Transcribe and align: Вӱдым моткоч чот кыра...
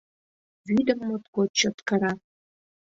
Вӱдым 0.67 0.99
моткоч 1.07 1.49
чот 1.59 1.77
кыра... 1.87 2.13